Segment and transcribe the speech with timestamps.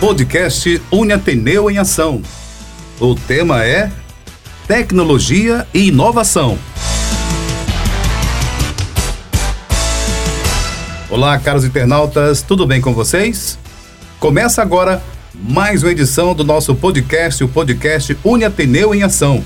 [0.00, 2.20] Podcast Uniateneu em Ação.
[3.00, 3.90] O tema é
[4.68, 6.58] Tecnologia e Inovação.
[11.08, 13.58] Olá, caros internautas, tudo bem com vocês?
[14.20, 15.02] Começa agora
[15.32, 19.42] mais uma edição do nosso podcast, o podcast Uniateneu em Ação.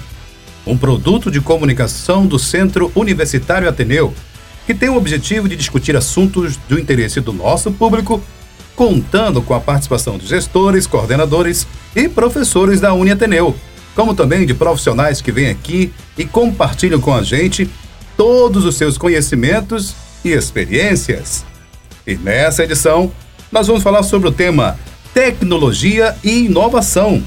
[0.66, 4.12] Um produto de comunicação do Centro Universitário Ateneu,
[4.66, 8.20] que tem o objetivo de discutir assuntos do interesse do nosso público
[8.80, 13.54] contando com a participação de gestores, coordenadores e professores da Uniateneu,
[13.94, 17.68] como também de profissionais que vêm aqui e compartilham com a gente
[18.16, 19.94] todos os seus conhecimentos
[20.24, 21.44] e experiências.
[22.06, 23.12] E nessa edição,
[23.52, 24.78] nós vamos falar sobre o tema
[25.12, 27.22] Tecnologia e Inovação.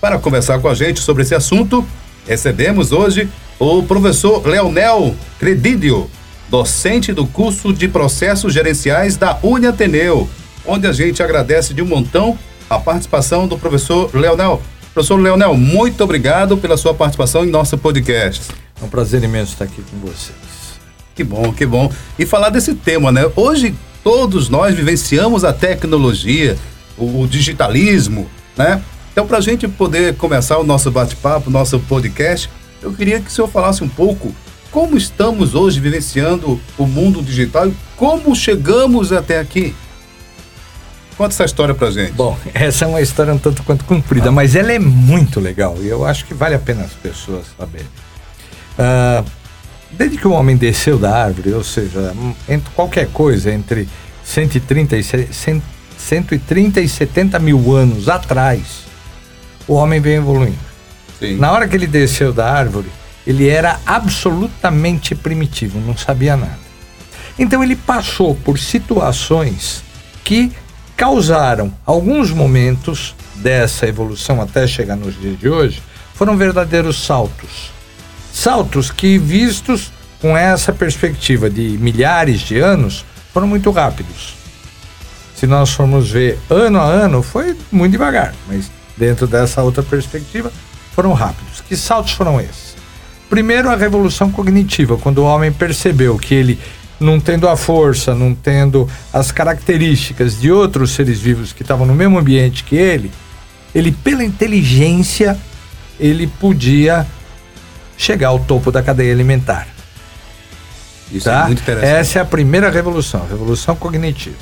[0.00, 1.84] Para conversar com a gente sobre esse assunto,
[2.28, 3.28] recebemos hoje
[3.58, 6.08] o professor Leonel Credidio,
[6.48, 10.30] docente do curso de Processos Gerenciais da Uniateneu
[10.66, 14.62] onde a gente agradece de um montão a participação do professor Leonel.
[14.94, 18.50] Professor Leonel, muito obrigado pela sua participação em nosso podcast.
[18.80, 20.80] É um prazer imenso estar aqui com vocês.
[21.14, 21.90] Que bom, que bom.
[22.18, 23.22] E falar desse tema, né?
[23.36, 26.58] Hoje todos nós vivenciamos a tecnologia,
[26.96, 28.82] o, o digitalismo, né?
[29.12, 32.48] Então, para a gente poder começar o nosso bate-papo, o nosso podcast,
[32.82, 34.34] eu queria que o senhor falasse um pouco
[34.70, 39.74] como estamos hoje vivenciando o mundo digital e como chegamos até aqui.
[41.22, 42.10] Conta essa história pra gente.
[42.14, 44.32] Bom, essa é uma história um tanto quanto comprida, ah.
[44.32, 47.86] mas ela é muito legal e eu acho que vale a pena as pessoas saberem.
[48.76, 49.24] Uh,
[49.92, 52.12] desde que o homem desceu da árvore, ou seja,
[52.48, 53.88] entre qualquer coisa entre
[54.24, 55.04] 130 e,
[55.96, 58.82] 130 e 70 mil anos atrás,
[59.68, 60.58] o homem vem evoluindo.
[61.20, 61.36] Sim.
[61.36, 62.88] Na hora que ele desceu da árvore,
[63.24, 66.58] ele era absolutamente primitivo, não sabia nada.
[67.38, 69.84] Então ele passou por situações
[70.24, 70.50] que
[70.96, 75.82] causaram alguns momentos dessa evolução até chegar nos dias de hoje,
[76.14, 77.72] foram verdadeiros saltos.
[78.32, 84.34] Saltos que, vistos com essa perspectiva de milhares de anos, foram muito rápidos.
[85.34, 90.52] Se nós formos ver ano a ano, foi muito devagar, mas dentro dessa outra perspectiva,
[90.94, 91.60] foram rápidos.
[91.60, 92.76] Que saltos foram esses?
[93.28, 96.60] Primeiro, a revolução cognitiva, quando o homem percebeu que ele
[97.02, 101.94] não tendo a força, não tendo as características de outros seres vivos que estavam no
[101.94, 103.10] mesmo ambiente que ele,
[103.74, 105.38] ele pela inteligência
[105.98, 107.06] ele podia
[107.96, 109.68] chegar ao topo da cadeia alimentar.
[111.12, 111.42] Isso é tá?
[111.42, 111.92] é muito interessante.
[111.92, 114.36] Essa é a primeira revolução, a revolução cognitiva.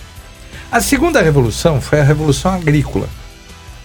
[0.71, 3.09] A segunda revolução foi a revolução agrícola.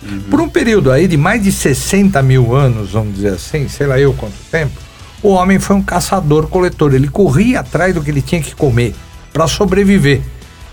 [0.03, 0.21] Uhum.
[0.29, 3.99] Por um período aí de mais de 60 mil anos, vamos dizer assim, sei lá
[3.99, 4.79] eu quanto tempo,
[5.25, 6.93] o homem foi um caçador-coletor.
[6.93, 8.93] Ele corria atrás do que ele tinha que comer
[9.33, 10.21] para sobreviver.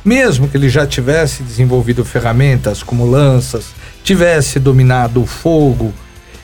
[0.05, 3.69] Mesmo que ele já tivesse desenvolvido ferramentas como lanças,
[4.05, 5.95] tivesse dominado o fogo,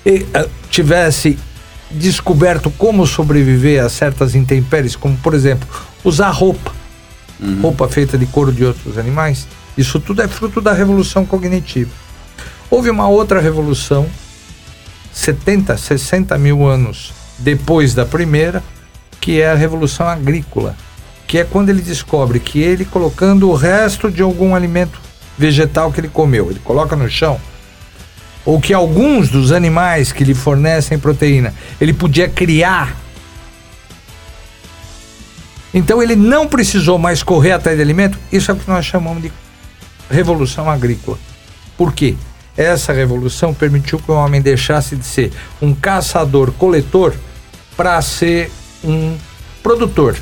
[0.07, 1.39] e, uh, tivesse
[1.91, 5.69] descoberto como sobreviver a certas intempéries, como por exemplo,
[6.03, 6.73] usar roupa,
[7.39, 7.61] uhum.
[7.61, 9.47] roupa feita de couro de outros animais,
[9.77, 11.91] isso tudo é fruto da revolução cognitiva.
[12.71, 14.07] Houve uma outra revolução,
[15.13, 18.63] 70, 60 mil anos depois da primeira,
[19.21, 20.77] que é a Revolução Agrícola,
[21.27, 25.01] que é quando ele descobre que ele colocando o resto de algum alimento
[25.37, 27.41] vegetal que ele comeu, ele coloca no chão,
[28.45, 32.97] ou que alguns dos animais que lhe fornecem proteína, ele podia criar.
[35.73, 38.19] Então ele não precisou mais correr atrás de alimento.
[38.33, 39.31] Isso é o que nós chamamos de
[40.11, 41.19] revolução agrícola.
[41.77, 42.17] Por quê?
[42.57, 47.15] Essa revolução permitiu que o homem deixasse de ser um caçador-coletor
[47.79, 48.51] para ser
[48.83, 49.17] um
[49.63, 50.17] produtor.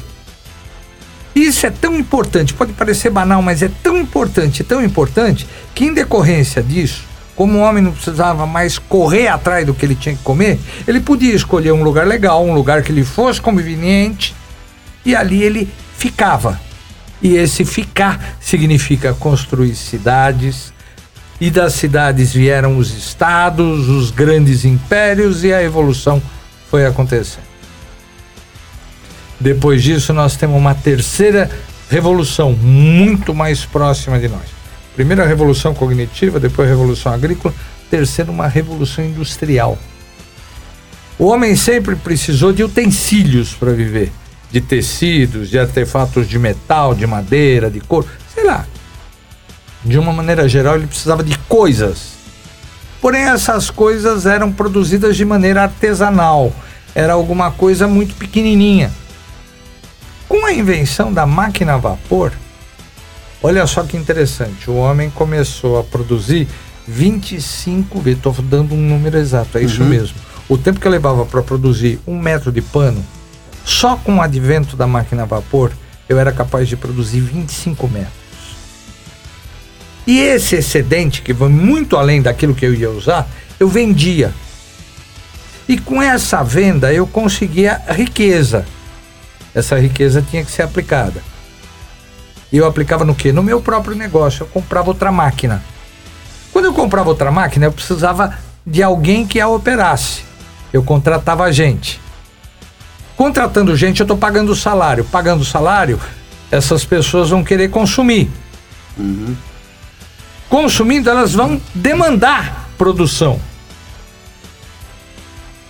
[1.35, 5.95] Isso é tão importante, pode parecer banal, mas é tão importante, tão importante, que em
[5.95, 10.23] decorrência disso, como o homem não precisava mais correr atrás do que ele tinha que
[10.23, 14.35] comer, ele podia escolher um lugar legal, um lugar que lhe fosse conveniente,
[15.03, 16.61] e ali ele ficava.
[17.23, 20.75] E esse ficar significa construir cidades,
[21.41, 26.21] e das cidades vieram os estados, os grandes impérios e a evolução
[26.71, 27.56] foi acontecendo.
[29.39, 31.51] Depois disso, nós temos uma terceira
[31.91, 34.57] revolução muito mais próxima de nós.
[34.95, 37.55] Primeiro a revolução cognitiva, depois a revolução agrícola,
[37.91, 39.79] terceiro uma revolução industrial.
[41.19, 44.11] O homem sempre precisou de utensílios para viver,
[44.51, 48.67] de tecidos, de artefatos de metal, de madeira, de couro, sei lá.
[49.85, 52.17] De uma maneira geral, ele precisava de coisas.
[53.01, 56.53] Porém, essas coisas eram produzidas de maneira artesanal.
[56.95, 58.91] Era alguma coisa muito pequenininha.
[60.47, 62.33] Com a invenção da máquina a vapor,
[63.43, 66.47] olha só que interessante, o homem começou a produzir
[66.87, 68.19] 25 vezes.
[68.19, 69.89] Estou dando um número exato, é isso Uhum.
[69.89, 70.15] mesmo.
[70.49, 73.05] O tempo que eu levava para produzir um metro de pano,
[73.65, 75.73] só com o advento da máquina a vapor,
[76.09, 78.13] eu era capaz de produzir 25 metros.
[80.07, 83.29] E esse excedente, que vai muito além daquilo que eu ia usar,
[83.59, 84.33] eu vendia.
[85.69, 88.65] E com essa venda eu conseguia riqueza.
[89.57, 91.23] Essa riqueza tinha que ser aplicada.
[92.53, 93.33] E eu aplicava no quê?
[93.33, 94.43] No meu próprio negócio.
[94.43, 95.65] Eu comprava outra máquina.
[96.53, 100.25] Quando eu comprava outra máquina, eu precisava de alguém que a operasse.
[100.75, 101.99] Eu contratava gente.
[103.17, 105.07] Contratando gente, eu estou pagando salário.
[105.07, 105.99] Pagando salário,
[106.51, 108.31] essas pessoas vão querer consumir.
[110.51, 113.41] Consumindo, elas vão demandar produção.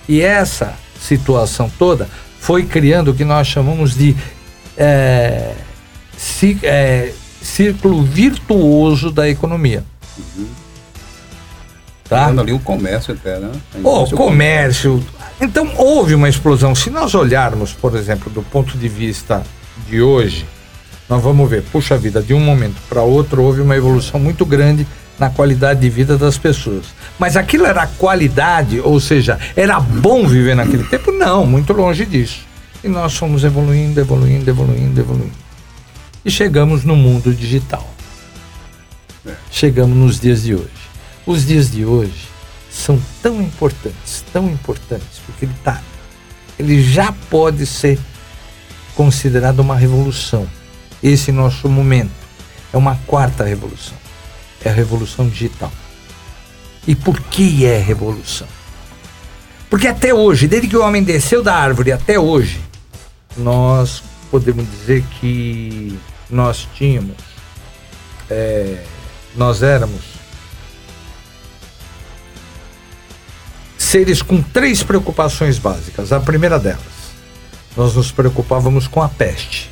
[0.09, 2.09] E essa situação toda
[2.41, 4.15] foi criando o que nós chamamos de
[4.77, 5.53] é,
[6.17, 7.13] ci- é,
[7.43, 9.85] círculo virtuoso da economia.
[12.09, 12.25] Tá?
[12.25, 13.51] Fazendo ali um comércio até, né?
[13.75, 13.79] A
[14.15, 15.05] O comércio.
[15.41, 16.75] Então houve uma explosão.
[16.75, 19.43] Se nós olharmos, por exemplo, do ponto de vista
[19.89, 20.47] de hoje,
[21.09, 24.87] nós vamos ver, puxa vida, de um momento para outro houve uma evolução muito grande
[25.19, 26.87] na qualidade de vida das pessoas.
[27.19, 31.11] Mas aquilo era qualidade, ou seja, era bom viver naquele tempo?
[31.13, 32.41] Não, muito longe disso.
[32.85, 35.47] E nós fomos evoluindo, evoluindo, evoluindo, evoluindo.
[36.25, 37.89] E chegamos no mundo digital.
[39.51, 40.71] Chegamos nos dias de hoje.
[41.27, 42.29] Os dias de hoje
[42.71, 45.81] são tão importantes, tão importantes, porque ele tá,
[46.59, 47.99] ele já pode ser
[48.95, 50.47] considerado uma revolução.
[51.03, 52.13] Esse nosso momento
[52.73, 54.06] é uma quarta revolução.
[54.67, 55.71] É a revolução digital.
[56.89, 58.49] E por que é revolução?
[59.71, 62.61] Porque até hoje, desde que o homem desceu da árvore até hoje,
[63.37, 65.97] nós podemos dizer que
[66.29, 67.15] nós tínhamos,
[68.29, 68.83] é,
[69.37, 70.03] nós éramos
[73.79, 76.13] seres com três preocupações básicas.
[76.13, 76.81] A primeira delas,
[77.77, 79.71] nós nos preocupávamos com a peste.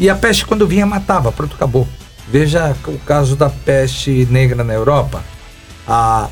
[0.00, 1.86] E a peste, quando vinha, matava, pronto, acabou.
[2.28, 5.22] Veja o caso da peste negra na Europa.
[5.86, 6.28] A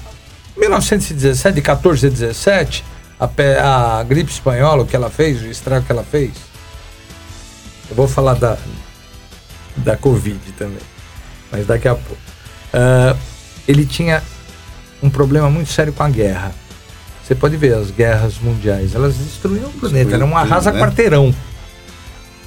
[0.57, 2.85] 1917, de 14 a 17,
[3.19, 6.33] a, a gripe espanhola, o que ela fez, o estrago que ela fez.
[7.91, 8.57] Eu vou falar da,
[9.77, 10.83] da Covid também,
[11.51, 12.21] mas daqui a pouco.
[12.73, 13.17] Ah,
[13.67, 14.23] ele tinha
[15.03, 16.53] um problema muito sério com a guerra.
[17.23, 21.35] Você pode ver as guerras mundiais, elas destruíam o planeta, era um arrasa-quarteirão.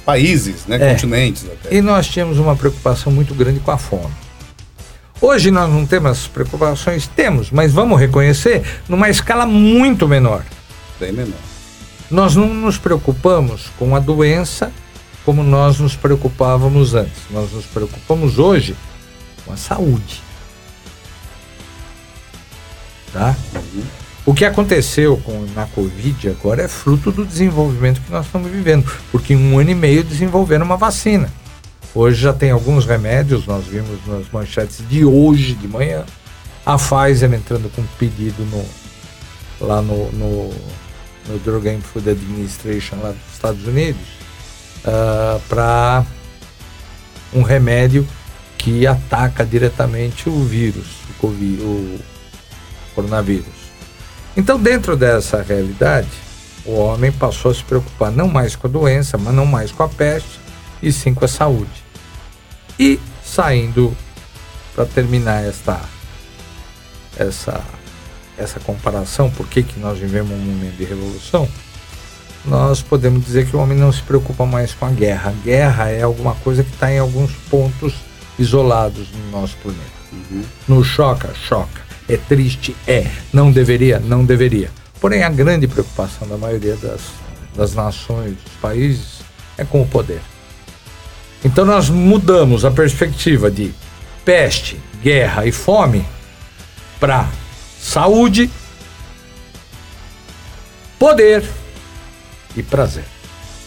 [0.04, 0.76] Países, né?
[0.76, 0.92] É.
[0.92, 1.74] Continentes até.
[1.74, 4.12] E nós tínhamos uma preocupação muito grande com a fome.
[5.20, 7.06] Hoje nós não temos essas preocupações?
[7.06, 10.44] Temos, mas vamos reconhecer numa escala muito menor.
[11.00, 11.38] Bem menor.
[12.10, 14.70] Nós não nos preocupamos com a doença
[15.24, 17.22] como nós nos preocupávamos antes.
[17.30, 18.76] Nós nos preocupamos hoje
[19.44, 20.22] com a saúde.
[23.12, 23.34] Tá?
[24.26, 28.90] O que aconteceu com, na Covid agora é fruto do desenvolvimento que nós estamos vivendo,
[29.12, 31.30] porque em um ano e meio desenvolveram uma vacina.
[31.94, 36.04] Hoje já tem alguns remédios, nós vimos nas manchetes de hoje de manhã,
[36.64, 38.64] a Pfizer entrando com um pedido no,
[39.66, 40.50] lá no, no,
[41.28, 44.00] no Drug and Food Administration lá dos Estados Unidos
[45.48, 46.04] para
[47.32, 48.06] um remédio
[48.56, 51.98] que ataca diretamente o vírus, o, COVID, o
[52.94, 53.63] coronavírus.
[54.36, 56.08] Então, dentro dessa realidade,
[56.64, 59.82] o homem passou a se preocupar não mais com a doença, mas não mais com
[59.82, 60.40] a peste,
[60.82, 61.84] e sim com a saúde.
[62.78, 63.96] E saindo
[64.74, 65.80] para terminar esta
[67.16, 67.62] essa
[68.36, 71.48] essa comparação, por que, que nós vivemos um momento de revolução,
[72.44, 75.30] nós podemos dizer que o homem não se preocupa mais com a guerra.
[75.30, 77.94] A guerra é alguma coisa que está em alguns pontos
[78.38, 79.82] isolados no nosso planeta.
[80.66, 81.32] Nos choca?
[81.34, 81.83] Choca.
[82.08, 82.76] É triste?
[82.86, 83.10] É.
[83.32, 83.98] Não deveria?
[83.98, 84.70] Não deveria.
[85.00, 87.00] Porém, a grande preocupação da maioria das,
[87.54, 89.20] das nações, dos países,
[89.56, 90.20] é com o poder.
[91.44, 93.72] Então, nós mudamos a perspectiva de
[94.24, 96.04] peste, guerra e fome
[96.98, 97.28] para
[97.78, 98.50] saúde,
[100.98, 101.44] poder
[102.56, 103.04] e prazer.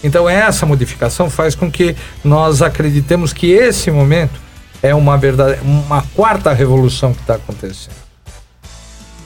[0.04, 4.40] Então, essa modificação faz com que nós acreditemos que esse momento
[4.82, 8.07] é uma verdade, uma quarta revolução que está acontecendo.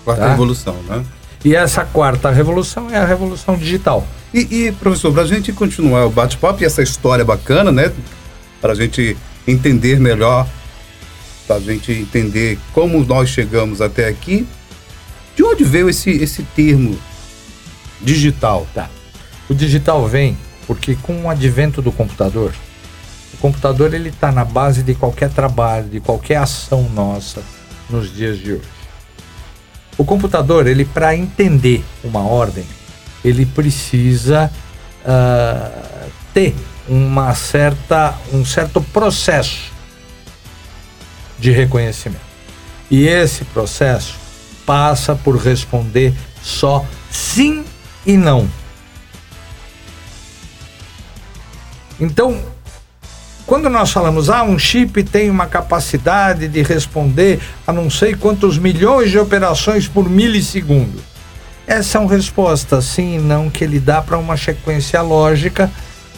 [0.03, 0.29] Quarta Tá.
[0.31, 1.03] revolução, né?
[1.43, 4.05] E essa quarta revolução é a revolução digital.
[4.34, 7.91] E, e, professor, para a gente continuar o bate-papo e essa história bacana, né?
[8.62, 9.17] Para a gente
[9.48, 10.48] entender melhor,
[11.48, 14.48] para a gente entender como nós chegamos até aqui,
[15.36, 16.98] de onde veio esse, esse termo
[18.01, 18.67] digital?
[18.74, 18.89] Tá.
[19.50, 22.53] O digital vem porque com o advento do computador,
[23.34, 27.41] o computador ele está na base de qualquer trabalho, de qualquer ação nossa
[27.89, 28.80] nos dias de hoje.
[30.01, 32.65] O computador, ele para entender uma ordem,
[33.24, 34.51] ele precisa
[35.05, 36.55] uh, ter
[36.89, 39.72] uma certa, um certo processo
[41.38, 42.25] de reconhecimento.
[42.89, 44.15] E esse processo
[44.65, 47.63] passa por responder só sim
[48.03, 48.50] e não.
[52.00, 52.43] Então,
[53.51, 58.58] quando nós falamos, ah, um chip tem uma capacidade de responder a não sei quantos
[58.58, 61.03] milhões de operações por milissegundo.
[61.67, 65.70] Essas são respostas sim e não que ele dá para uma sequência lógica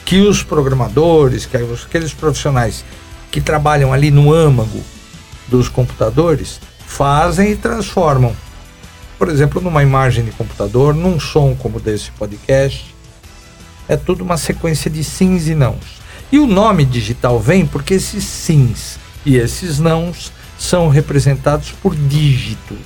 [0.05, 2.85] que os programadores, que aqueles profissionais
[3.31, 4.83] que trabalham ali no âmago
[5.47, 8.35] dos computadores fazem e transformam.
[9.17, 12.93] Por exemplo, numa imagem de computador, num som como desse podcast,
[13.89, 16.02] é tudo uma sequência de sims e nãos.
[16.31, 22.77] E o nome digital vem porque esses sims e esses nãos são representados por dígitos.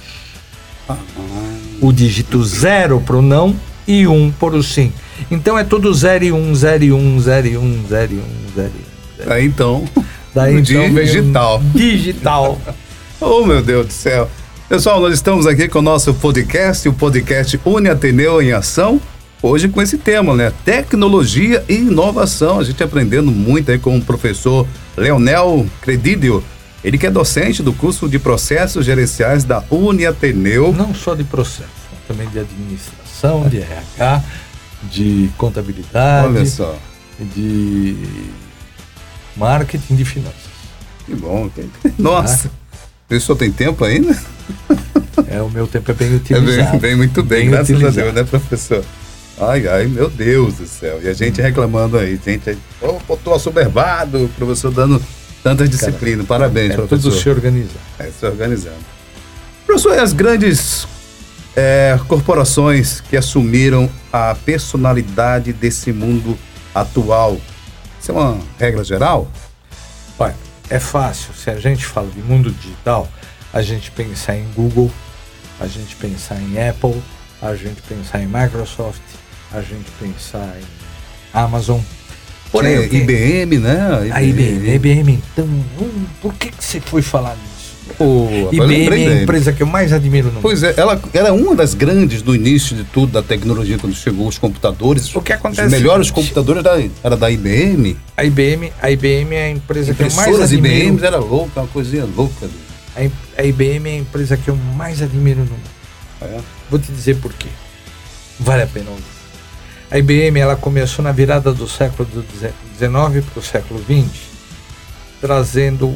[1.82, 3.56] O dígito zero para o não
[3.88, 4.92] e um para o sim.
[5.32, 7.88] Então é tudo 0 e 1, um, 0 e 1, um, 0 e 1, um,
[7.88, 8.22] 0 e 1,
[8.56, 8.72] 0
[9.20, 9.32] e 1.
[9.32, 9.86] Aí então,
[10.34, 11.62] Daí então digital.
[11.74, 12.62] Digital.
[13.20, 14.30] oh, meu Deus do céu.
[14.70, 19.02] Pessoal, nós estamos aqui com o nosso podcast, o podcast Uni Ateneu em Ação.
[19.42, 20.52] Hoje com esse tema, né?
[20.66, 22.60] Tecnologia e inovação.
[22.60, 26.44] A gente aprendendo muito aí com o professor Leonel Credidio.
[26.84, 30.74] Ele que é docente do curso de processos gerenciais da Uni Ateneu.
[30.74, 31.70] Não só de processo,
[32.08, 34.24] também de administração, de RH,
[34.92, 36.28] de contabilidade.
[36.28, 36.76] Olha só.
[37.36, 37.96] De
[39.36, 40.36] marketing de finanças.
[41.06, 41.50] Que bom.
[41.98, 42.50] Nossa.
[43.10, 44.18] O senhor tem tempo ainda?
[45.30, 46.50] É, o meu tempo é bem utilizado.
[46.52, 48.00] É bem, bem muito bem, bem graças utilizado.
[48.00, 48.84] a Deus, né, professor?
[49.40, 51.00] Ai, ai, meu Deus do céu.
[51.02, 55.02] E a gente reclamando aí, gente, oh, botou assoberbado, o professor dando
[55.44, 56.26] tantas disciplinas.
[56.26, 57.12] Parabéns, é professor.
[57.12, 57.80] Tudo se organizar.
[58.00, 58.84] É, se organizando.
[59.66, 60.88] Professor, e as grandes
[61.56, 66.38] é, corporações que assumiram a personalidade desse mundo
[66.74, 67.38] atual,
[68.02, 69.30] isso é uma regra geral?
[70.18, 70.36] Olha,
[70.70, 71.34] é fácil.
[71.36, 73.08] Se a gente fala de mundo digital,
[73.54, 74.92] a gente pensar em Google,
[75.60, 77.02] a gente pensar em Apple,
[77.40, 79.02] a gente pensar em Microsoft,
[79.52, 80.66] a gente pensar em
[81.34, 81.80] Amazon.
[82.52, 84.12] Porém, IBM, né?
[84.12, 87.58] A IBM, a IBM então, hum, por que, que você foi falar nisso?
[88.00, 90.42] Oh, IBM é a empresa que eu mais admiro no mundo.
[90.42, 94.28] Pois é, ela era uma das grandes do início de tudo da tecnologia, quando chegou
[94.28, 95.14] os computadores.
[95.16, 95.66] O que acontece?
[95.66, 97.98] Os melhores computadores era, era da IBM.
[98.16, 100.76] A IBM, a IBM é a empresa que eu mais admiro.
[100.76, 102.50] IBM era louca, uma coisinha louca.
[102.96, 105.78] A, a IBM é a empresa que eu mais admiro no mundo.
[106.22, 106.40] É.
[106.70, 107.48] Vou te dizer por quê.
[108.40, 109.17] Vale a pena ouvir.
[109.90, 112.06] A IBM ela começou na virada do século
[112.78, 114.20] XIX para o século XX,
[115.22, 115.96] trazendo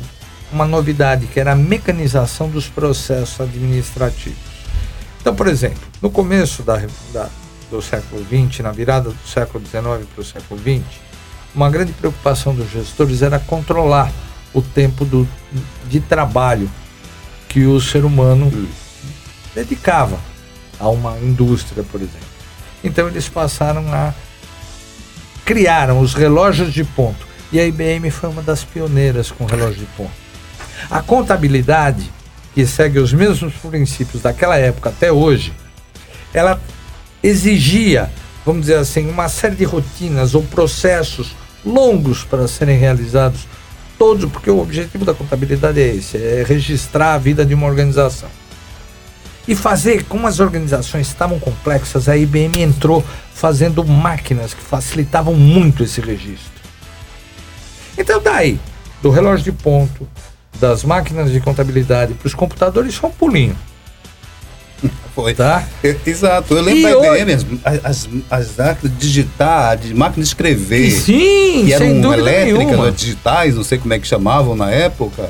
[0.49, 4.39] uma novidade que era a mecanização dos processos administrativos.
[5.19, 6.81] Então, por exemplo, no começo da,
[7.11, 7.29] da,
[7.69, 10.85] do século XX, na virada do século XIX para o século XX,
[11.53, 14.09] uma grande preocupação dos gestores era controlar
[14.53, 15.27] o tempo do,
[15.89, 16.71] de trabalho
[17.49, 18.67] que o ser humano hum.
[19.53, 20.17] dedicava
[20.79, 22.30] a uma indústria, por exemplo.
[22.83, 24.13] Então eles passaram a
[25.45, 27.27] criaram os relógios de ponto.
[27.51, 30.11] E a IBM foi uma das pioneiras com relógio de ponto.
[30.89, 32.09] A contabilidade,
[32.53, 35.53] que segue os mesmos princípios daquela época até hoje,
[36.33, 36.61] ela
[37.21, 38.09] exigia,
[38.45, 41.35] vamos dizer assim, uma série de rotinas ou processos
[41.65, 43.45] longos para serem realizados
[43.97, 48.29] todos, porque o objetivo da contabilidade é esse, é registrar a vida de uma organização.
[49.47, 55.83] E fazer, como as organizações estavam complexas, a IBM entrou fazendo máquinas que facilitavam muito
[55.83, 56.51] esse registro.
[57.97, 58.59] Então daí,
[59.01, 60.07] do relógio de ponto,
[60.59, 63.55] das máquinas de contabilidade para os computadores, só um pulinho.
[65.15, 65.33] Foi.
[65.33, 65.67] Tá?
[66.05, 66.55] Exato.
[66.55, 67.59] Eu lembro e da IBM, hoje...
[67.63, 70.91] as, as, as máquinas digitar, de máquina de escrever.
[70.91, 75.29] Sim, que eram elétricas, digitais, não sei como é que chamavam na época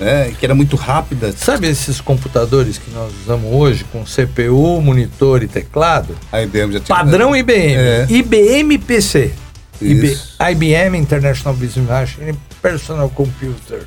[0.00, 1.30] né, que era muito rápida.
[1.32, 6.16] Sabe esses computadores que nós usamos hoje com CPU, monitor e teclado?
[6.32, 6.96] A IBM já tinha.
[6.96, 7.74] Padrão IBM.
[7.74, 8.06] É.
[8.08, 9.32] IBM PC.
[9.80, 10.18] IB,
[10.52, 13.86] IBM International Business Machine Personal Computer.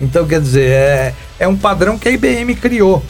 [0.00, 3.02] Então, quer dizer, é, é um padrão que a IBM criou.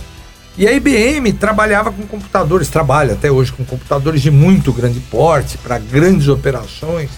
[0.59, 5.57] E a IBM trabalhava com computadores, trabalha até hoje com computadores de muito grande porte,
[5.59, 7.11] para grandes operações.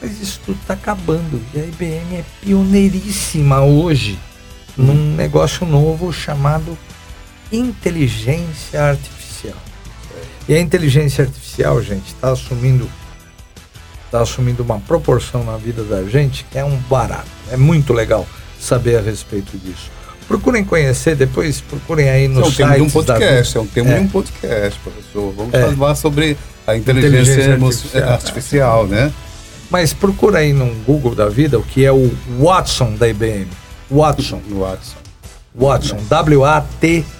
[0.00, 1.40] Mas isso tudo está acabando.
[1.54, 4.18] E a IBM é pioneiríssima hoje
[4.76, 6.76] num negócio novo chamado
[7.52, 9.56] inteligência artificial.
[10.48, 12.88] E a inteligência artificial, gente, está assumindo
[14.06, 17.26] está assumindo uma proporção na vida da gente que é um barato.
[17.50, 18.24] É muito legal
[18.60, 19.90] saber a respeito disso.
[20.28, 23.60] Procurem conhecer, depois procurem aí no Isso é um tema de um da podcast, é
[23.60, 23.94] um tema É.
[23.98, 25.32] de um podcast, professor.
[25.36, 25.72] Vamos É.
[25.74, 28.08] falar sobre a inteligência, Inteligência artificial.
[28.12, 29.12] artificial, né?
[29.68, 33.48] Mas procura aí no Google da vida o que é o Watson da IBM.
[33.90, 34.40] Watson.
[34.50, 34.96] Watson.
[35.54, 35.98] Watson.
[36.08, 37.10] W-A-T-S-O-N.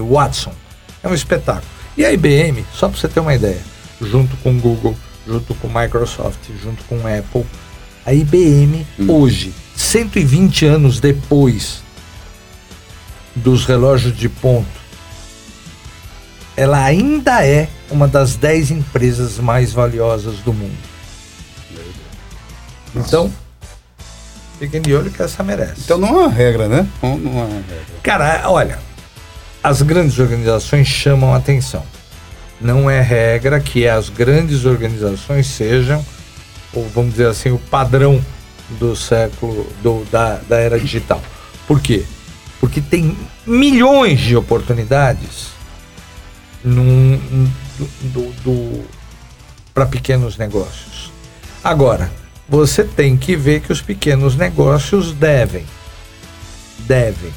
[0.00, 0.52] Watson.
[1.02, 1.66] É um espetáculo.
[1.96, 3.60] E a IBM, só para você ter uma ideia,
[4.00, 7.46] junto com o Google, junto com Microsoft, junto com Apple,
[8.04, 11.82] a IBM hoje, 120 anos depois
[13.34, 14.84] dos relógios de ponto,
[16.56, 20.76] ela ainda é uma das 10 empresas mais valiosas do mundo.
[22.94, 23.32] Então,
[24.58, 25.82] fiquem de olho que essa merece.
[25.84, 26.86] Então não há regra, né?
[27.02, 27.84] Não, não há regra.
[28.02, 28.78] Cara, olha,
[29.62, 31.82] as grandes organizações chamam a atenção.
[32.60, 36.04] Não é regra que as grandes organizações sejam,
[36.72, 38.24] ou vamos dizer assim, o padrão
[38.78, 41.20] do século, do, da, da era digital.
[41.66, 42.04] Por quê?
[42.60, 45.48] Porque tem milhões de oportunidades
[46.64, 47.20] num,
[48.00, 48.84] do, do,
[49.72, 51.12] para pequenos negócios.
[51.62, 52.10] Agora,
[52.48, 55.64] você tem que ver que os pequenos negócios devem,
[56.80, 57.32] devem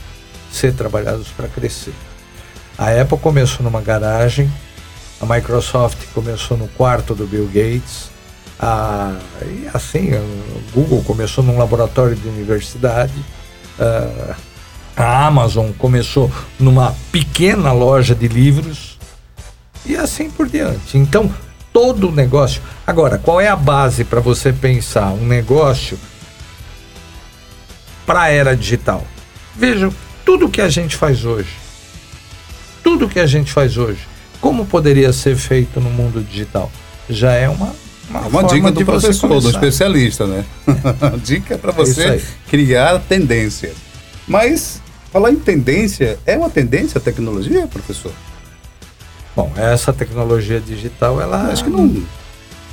[0.52, 1.94] ser trabalhados para crescer.
[2.78, 4.52] A Apple começou numa garagem,
[5.20, 8.10] a Microsoft começou no quarto do Bill Gates,
[8.60, 13.14] a, e assim, o Google começou num laboratório de universidade,
[13.80, 14.36] a,
[14.96, 18.98] a Amazon começou numa pequena loja de livros
[19.86, 20.98] e assim por diante.
[20.98, 21.32] Então,
[21.78, 22.60] todo negócio.
[22.88, 25.96] Agora, qual é a base para você pensar um negócio
[28.04, 29.06] para a era digital?
[29.56, 29.92] Veja,
[30.26, 31.52] tudo que a gente faz hoje,
[32.84, 34.00] tudo que a gente faz hoje,
[34.42, 36.72] como poderia ser feito no mundo digital?
[37.08, 37.76] Já é uma
[38.10, 40.46] uma, É uma dica do professor, do especialista, né?
[41.24, 42.24] dica para É você aí.
[42.50, 43.76] criar tendências.
[44.28, 44.82] Mas
[45.12, 48.12] falar em tendência, é uma tendência a tecnologia, professor?
[49.38, 52.04] Bom, essa tecnologia digital, ela Acho que não,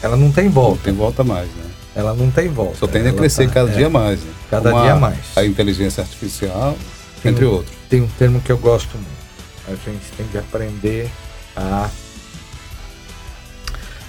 [0.03, 0.81] ela não tem não volta.
[0.85, 1.65] tem volta mais, né?
[1.95, 2.77] Ela não tem volta.
[2.79, 3.75] Só tende a crescer tá- cada é.
[3.77, 4.33] dia mais, né?
[4.51, 5.19] Cada Como dia a- mais.
[5.37, 6.75] A inteligência artificial,
[7.23, 7.77] Tem entre outros.
[7.91, 9.25] Tem um termo que eu gosto muito.
[9.69, 11.11] A gente tem que aprender
[11.55, 11.91] a.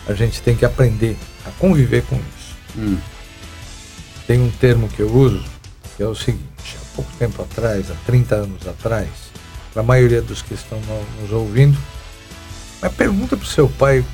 [0.08, 2.56] A gente tem que aprender a conviver com isso.
[2.78, 2.98] Hum.
[4.28, 5.44] Tem um termo que eu uso
[5.98, 9.10] que é o seguinte: há pouco tempo atrás, há 30 anos atrás,
[9.74, 11.78] para a maioria dos que estão no- nos ouvindo,
[12.86, 14.06] mas pergunta para o seu pai,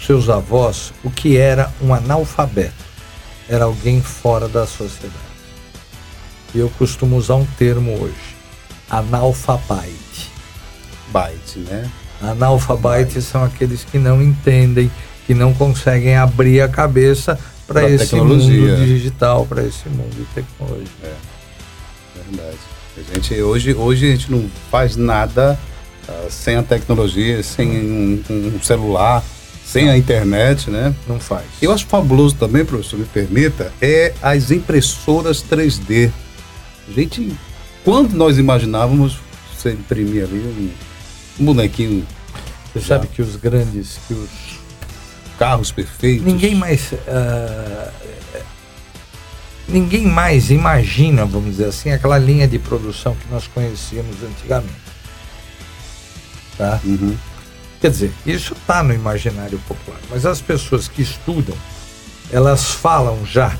[0.00, 2.86] seus avós, o que era um analfabeto.
[3.48, 5.14] Era alguém fora da sociedade.
[6.54, 8.36] E eu costumo usar um termo hoje:
[8.88, 10.30] analfabite.
[11.12, 11.90] Byte, né?
[12.20, 14.90] Analfabetes são aqueles que não entendem,
[15.26, 18.76] que não conseguem abrir a cabeça para esse tecnologia.
[18.76, 21.14] mundo digital, para esse mundo de tecnologia.
[22.14, 22.56] Verdade.
[22.96, 25.58] A gente, hoje, hoje a gente não faz nada
[26.30, 29.24] sem a tecnologia, sem um, um celular,
[29.64, 30.94] sem a internet, né?
[31.08, 31.44] Não faz.
[31.60, 36.10] Eu acho fabuloso também, professor, me permita, é as impressoras 3D.
[36.94, 37.36] Gente,
[37.84, 39.18] quando nós imaginávamos
[39.54, 40.70] você imprimir ali
[41.38, 42.06] um, bonequinho,
[42.72, 44.30] Você sabe que os grandes, que os
[45.38, 46.24] carros perfeitos.
[46.24, 47.92] ninguém mais ah,
[49.68, 54.86] ninguém mais imagina, vamos dizer assim, aquela linha de produção que nós conhecíamos antigamente.
[56.56, 56.80] Tá?
[56.84, 57.16] Uhum.
[57.80, 61.56] Quer dizer, isso está no imaginário popular, mas as pessoas que estudam,
[62.32, 63.54] elas falam já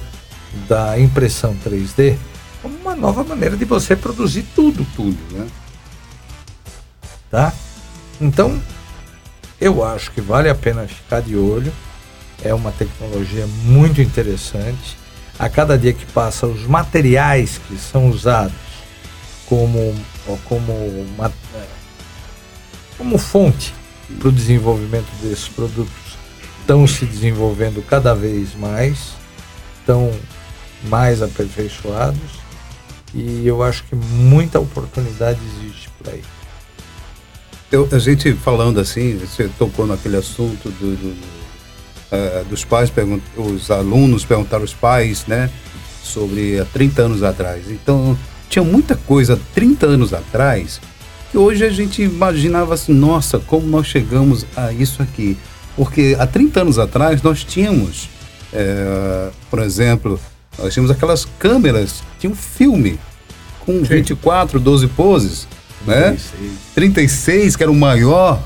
[0.69, 2.17] da impressão 3D
[2.63, 5.47] como uma nova maneira de você produzir tudo, Tudo, né?
[7.31, 7.53] tá?
[8.21, 8.61] Então,
[9.61, 11.73] eu acho que vale a pena ficar de olho.
[12.43, 14.97] É uma tecnologia muito interessante.
[15.39, 18.55] A cada dia que passa, os materiais que são usados
[19.47, 19.95] como,
[20.45, 21.07] como,
[22.99, 23.75] como fonte
[24.19, 25.93] para o desenvolvimento desses produtos
[26.61, 29.11] estão se desenvolvendo cada vez mais,
[29.81, 30.13] estão
[30.89, 32.21] mais aperfeiçoados
[33.15, 36.23] e eu acho que muita oportunidade existe por aí.
[37.71, 41.17] Eu, a gente falando assim, você tocou naquele assunto do, do,
[42.13, 45.51] eh, dos pais, pergun- os alunos perguntaram aos pais, né,
[46.03, 47.69] sobre há 30 anos atrás.
[47.69, 48.17] Então,
[48.49, 50.81] tinha muita coisa há 30 anos atrás
[51.37, 55.37] hoje a gente imaginava assim, nossa, como nós chegamos a isso aqui.
[55.77, 58.09] Porque há 30 anos atrás nós tínhamos,
[58.53, 60.19] eh, por exemplo,
[60.59, 62.99] nós tínhamos aquelas câmeras, tinha um filme
[63.61, 65.47] com 24, 12 poses,
[65.87, 66.17] né?
[66.75, 68.43] 36, que era o maior,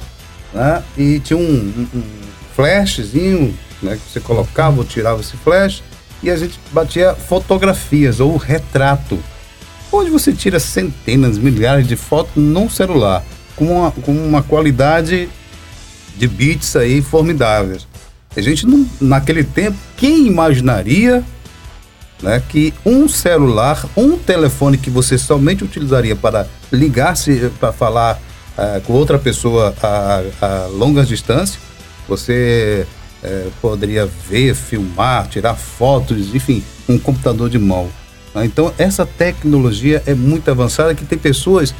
[0.53, 0.83] né?
[0.99, 2.03] E tinha um, um, um
[2.57, 3.97] flashzinho, né?
[3.97, 5.83] Que você colocava ou tirava esse flash
[6.23, 9.19] e a gente batia fotografias ou retrato.
[9.93, 13.25] Hoje você tira centenas, milhares de fotos num celular,
[13.57, 15.29] com uma, com uma qualidade
[16.17, 17.89] de bits aí formidáveis.
[18.37, 21.25] A gente, não, naquele tempo, quem imaginaria
[22.23, 28.21] né, que um celular, um telefone que você somente utilizaria para ligar-se, para falar
[28.57, 31.59] uh, com outra pessoa a, a longas distâncias,
[32.07, 32.87] você
[33.25, 37.89] uh, poderia ver, filmar, tirar fotos, enfim, um computador de mão.
[38.35, 38.45] Né?
[38.45, 41.75] Então, essa tecnologia é muito avançada que tem pessoas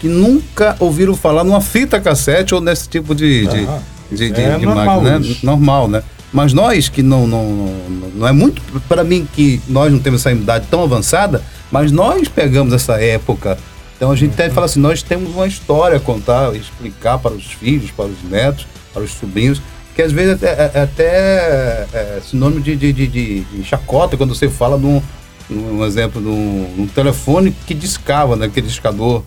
[0.00, 4.40] que nunca ouviram falar numa fita cassete ou nesse tipo de, de, ah, de, de,
[4.40, 5.36] é de normal, máquina, né?
[5.42, 6.02] normal, né?
[6.32, 10.20] Mas nós que não, não, não, não é muito para mim que nós não temos
[10.20, 13.58] essa idade tão avançada, mas nós pegamos essa época.
[13.96, 17.44] Então a gente até fala assim, nós temos uma história a contar, explicar para os
[17.44, 19.60] filhos, para os netos, para os sobrinhos,
[19.94, 24.48] que às vezes é, é até é sinônimo de, de, de, de, chacota quando você
[24.48, 25.02] fala num,
[25.50, 29.24] num exemplo, num, num telefone que discava, né, aquele discador.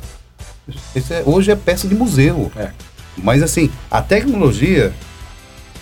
[0.95, 2.51] É, hoje é peça de museu.
[2.55, 2.71] É.
[3.17, 4.93] Mas assim, a tecnologia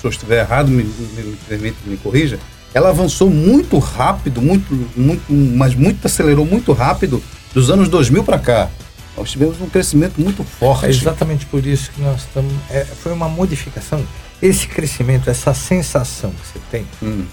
[0.01, 2.39] se eu estiver errado, me, me, me, me corrija,
[2.73, 7.21] ela avançou muito rápido, muito, muito, mas muito acelerou muito rápido
[7.53, 8.69] dos anos 2000 para cá.
[9.15, 10.87] Nós tivemos um crescimento muito forte.
[10.87, 12.51] É exatamente por isso que nós estamos.
[12.71, 14.03] É, foi uma modificação.
[14.41, 17.25] Esse crescimento, essa sensação que você tem hum.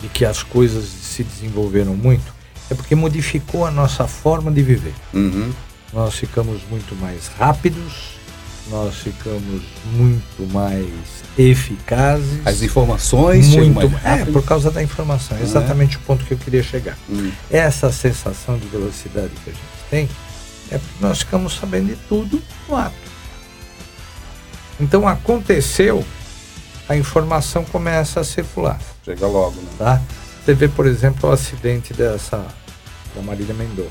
[0.00, 2.32] de que as coisas se desenvolveram muito,
[2.70, 4.94] é porque modificou a nossa forma de viver.
[5.14, 5.52] Uhum.
[5.92, 8.16] Nós ficamos muito mais rápidos,
[8.68, 10.88] nós ficamos muito mais
[11.38, 12.40] eficazes.
[12.44, 15.36] As informações muito É, por causa da informação.
[15.38, 16.98] É exatamente o ponto que eu queria chegar.
[17.08, 17.30] Hum.
[17.50, 20.08] Essa sensação de velocidade que a gente tem
[20.70, 22.94] é porque nós ficamos sabendo de tudo no ato.
[24.80, 26.04] Então aconteceu,
[26.88, 28.80] a informação começa a circular.
[29.04, 29.68] Chega logo, né?
[29.78, 30.02] Tá?
[30.46, 32.46] Você vê, por exemplo, o acidente dessa
[33.16, 33.90] da Marília Mendonça.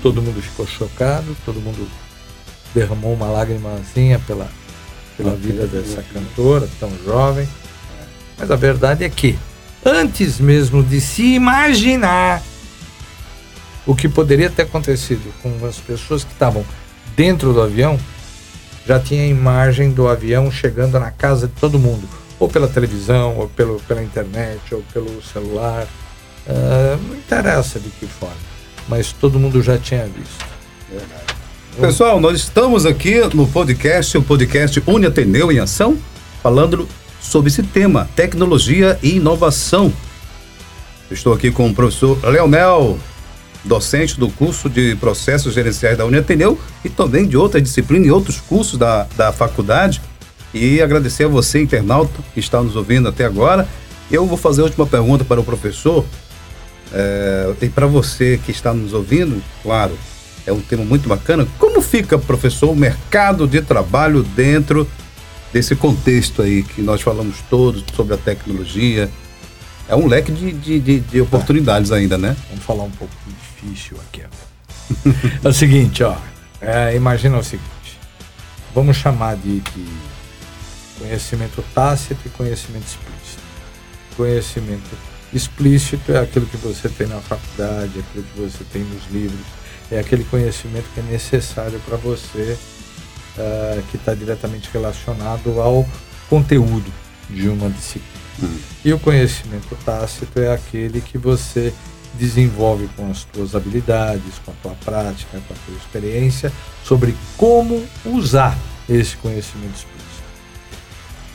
[0.00, 1.88] Todo mundo ficou chocado, todo mundo
[2.72, 4.48] derramou uma lágrimazinha pela,
[5.16, 7.48] pela vida dessa cantora tão jovem.
[8.38, 9.36] Mas a verdade é que,
[9.84, 12.40] antes mesmo de se imaginar
[13.84, 16.64] o que poderia ter acontecido com as pessoas que estavam
[17.16, 17.98] dentro do avião,
[18.86, 22.08] já tinha a imagem do avião chegando na casa de todo mundo,
[22.42, 25.86] ou pela televisão, ou pelo, pela internet, ou pelo celular.
[26.44, 28.34] Uh, não interessa de que forma,
[28.88, 30.44] mas todo mundo já tinha visto.
[30.90, 31.22] Verdade.
[31.80, 35.96] Pessoal, nós estamos aqui no podcast, o podcast Uni Ateneu em Ação,
[36.42, 36.88] falando
[37.20, 39.92] sobre esse tema, tecnologia e inovação.
[41.12, 42.98] estou aqui com o professor Leonel,
[43.64, 48.40] docente do curso de processos gerenciais da Ateneu e também de outras disciplinas e outros
[48.40, 50.02] cursos da, da faculdade.
[50.54, 53.66] E agradecer a você, internauta, que está nos ouvindo até agora.
[54.10, 56.04] Eu vou fazer a última pergunta para o professor.
[56.92, 59.96] É, e para você que está nos ouvindo, claro,
[60.46, 61.46] é um tema muito bacana.
[61.58, 64.86] Como fica, professor, o mercado de trabalho dentro
[65.52, 69.08] desse contexto aí que nós falamos todos sobre a tecnologia?
[69.88, 72.36] É um leque de, de, de, de oportunidades ainda, né?
[72.50, 73.14] Vamos falar um pouco
[73.62, 74.22] difícil aqui.
[75.42, 76.16] é o seguinte, ó.
[76.60, 77.70] É, imagina o seguinte.
[78.74, 79.86] Vamos chamar de, de
[81.02, 83.42] conhecimento tácito e conhecimento explícito.
[84.16, 84.90] Conhecimento
[85.32, 89.62] explícito é aquilo que você tem na faculdade, aquilo que você tem nos livros
[89.94, 92.56] é aquele conhecimento que é necessário para você,
[93.36, 95.86] uh, que está diretamente relacionado ao
[96.30, 96.90] conteúdo
[97.28, 98.22] de uma disciplina.
[98.40, 98.58] Uhum.
[98.84, 101.72] E o conhecimento tácito é aquele que você
[102.14, 106.50] desenvolve com as suas habilidades, com a tua prática, com a tua experiência,
[106.82, 108.56] sobre como usar
[108.88, 109.91] esse conhecimento explícito.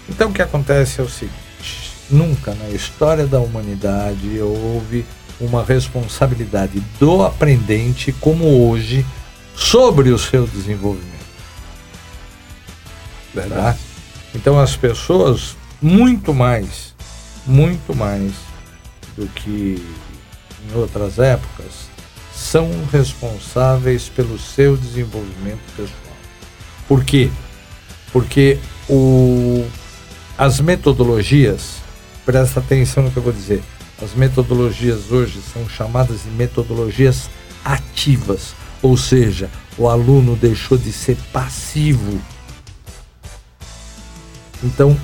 [0.09, 1.35] Então o que acontece é o seguinte:
[2.09, 5.05] nunca na história da humanidade houve
[5.39, 9.05] uma responsabilidade do aprendente, como hoje,
[9.55, 11.17] sobre o seu desenvolvimento.
[13.33, 13.77] Verdade?
[14.33, 16.95] Então as pessoas, muito mais,
[17.45, 18.33] muito mais
[19.15, 19.83] do que
[20.67, 21.87] em outras épocas,
[22.33, 26.17] são responsáveis pelo seu desenvolvimento pessoal.
[26.87, 27.29] Por quê?
[28.11, 29.65] Porque o,
[30.37, 31.77] as metodologias,
[32.25, 33.63] presta atenção no que eu vou dizer,
[34.01, 37.29] as metodologias hoje são chamadas de metodologias
[37.65, 42.21] ativas, ou seja, o aluno deixou de ser passivo.
[44.63, 44.95] Então,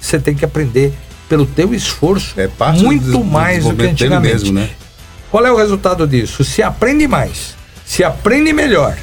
[0.00, 0.92] você tem que aprender
[1.28, 4.34] pelo teu esforço é muito do, mais do que antigamente.
[4.34, 4.70] Mesmo, né?
[5.30, 6.44] Qual é o resultado disso?
[6.44, 7.54] Se aprende mais,
[7.86, 8.98] se aprende melhor,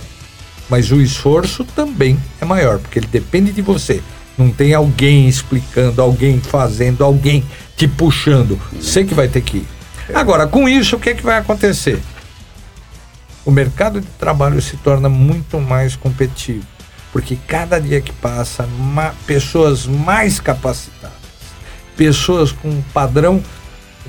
[0.70, 4.04] mas o esforço também é maior, porque ele depende de você.
[4.40, 7.44] Não tem alguém explicando, alguém fazendo, alguém
[7.76, 8.60] te puxando.
[8.74, 9.68] Você que vai ter que ir.
[10.14, 12.02] Agora, com isso, o que, é que vai acontecer?
[13.50, 16.66] o mercado de trabalho se torna muito mais competitivo,
[17.12, 21.18] porque cada dia que passa, ma pessoas mais capacitadas,
[21.98, 23.44] pessoas com um padrão,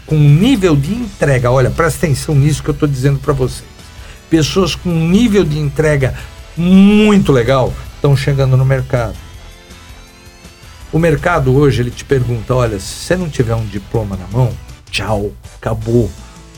[0.05, 3.65] com um nível de entrega, olha, presta atenção nisso que eu estou dizendo para vocês,
[4.29, 6.15] pessoas com um nível de entrega
[6.55, 9.15] muito legal estão chegando no mercado.
[10.93, 14.53] O mercado hoje ele te pergunta, olha, se você não tiver um diploma na mão,
[14.91, 16.11] tchau, acabou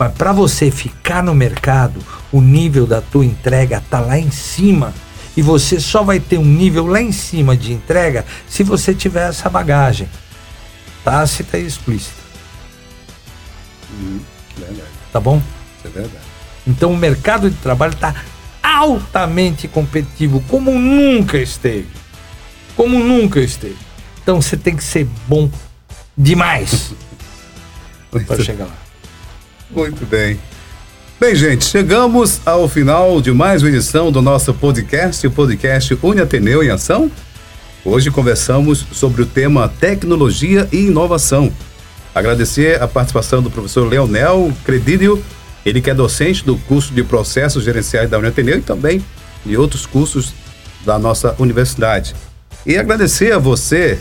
[0.02, 2.00] mas para você ficar no mercado,
[2.32, 4.92] o nível da tua entrega tá lá em cima.
[5.36, 9.28] E você só vai ter um nível lá em cima de entrega se você tiver
[9.28, 10.08] essa bagagem.
[11.04, 12.20] Tácita e explícita.
[13.92, 14.18] Hum,
[14.58, 14.90] verdade.
[15.12, 15.40] Tá bom?
[15.84, 16.24] É verdade.
[16.66, 18.14] Então o mercado de trabalho está
[18.60, 21.88] altamente competitivo, como nunca esteve.
[22.74, 23.78] Como nunca esteve.
[24.22, 25.50] Então você tem que ser bom
[26.16, 26.92] demais
[28.26, 28.76] para chegar lá.
[29.70, 30.38] Muito bem.
[31.18, 36.20] Bem, gente, chegamos ao final de mais uma edição do nosso podcast, o podcast Uni
[36.20, 37.10] Ateneu em Ação.
[37.84, 41.52] Hoje conversamos sobre o tema tecnologia e inovação.
[42.14, 45.22] Agradecer a participação do professor Leonel Credílio,
[45.64, 49.04] ele que é docente do curso de processos gerenciais da Uni Ateneu e também
[49.44, 50.32] de outros cursos
[50.84, 52.14] da nossa universidade.
[52.66, 53.98] E agradecer a você,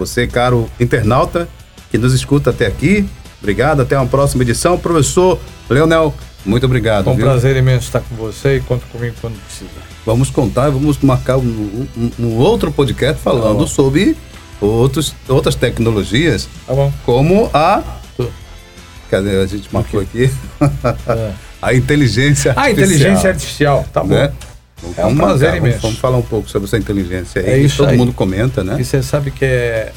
[0.00, 1.48] você caro internauta,
[1.90, 3.08] que nos escuta até aqui,
[3.40, 4.78] Obrigado, até uma próxima edição.
[4.78, 7.04] Professor Leonel, muito obrigado.
[7.04, 7.24] Foi um viu?
[7.24, 9.80] prazer imenso estar com você e conta comigo quando precisar.
[10.04, 14.16] Vamos contar, vamos marcar um, um, um outro podcast falando tá sobre
[14.60, 16.48] outros, outras tecnologias.
[16.66, 16.74] Tá.
[17.04, 17.82] Como a.
[19.10, 19.40] Cadê?
[19.40, 20.30] A gente marcou aqui.
[21.08, 21.32] É.
[21.62, 22.64] a inteligência artificial.
[22.64, 24.14] A inteligência artificial, tá bom.
[24.14, 24.32] Né?
[24.96, 25.62] É um prazer imenso.
[25.62, 27.50] Vamos, vamos, falar um pouco sobre essa inteligência aí.
[27.50, 27.96] É isso todo aí.
[27.96, 28.80] mundo comenta, né?
[28.80, 29.92] E você sabe que é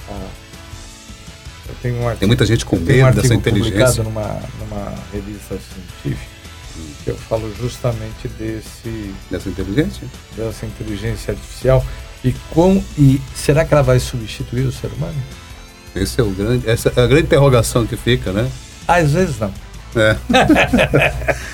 [1.84, 4.04] tem, um artigo, tem muita gente com medo um dessa inteligência.
[4.04, 6.32] numa, numa revista científica
[6.78, 6.82] hum.
[7.04, 11.86] que eu falo justamente desse dessa inteligência, dessa inteligência artificial
[12.24, 15.16] e com e será que ela vai substituir o ser humano?
[15.94, 18.50] Esse é o grande, essa é a grande interrogação que fica, né?
[18.88, 19.54] Às vezes não.
[19.96, 20.18] É.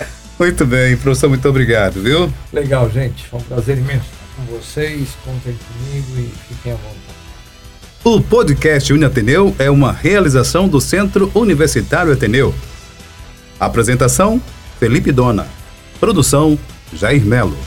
[0.40, 2.32] muito bem, professor, muito obrigado, viu?
[2.54, 3.28] Legal, gente.
[3.28, 5.10] Foi um prazer imenso estar com vocês.
[5.26, 7.20] Contem comigo e fiquem à vontade.
[8.04, 12.56] O podcast Uni Ateneu é uma realização do Centro Universitário Ateneu.
[13.60, 14.42] Apresentação:
[14.80, 15.46] Felipe Dona.
[16.00, 16.58] Produção:
[16.94, 17.58] Jair Melo.